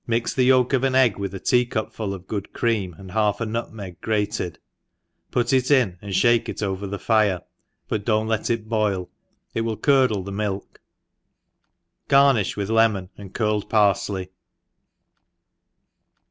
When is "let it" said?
8.25-8.67